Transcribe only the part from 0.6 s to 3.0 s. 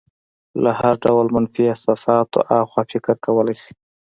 له هر ډول منفي احساساتو اخوا